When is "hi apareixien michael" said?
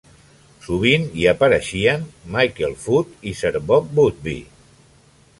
1.17-2.73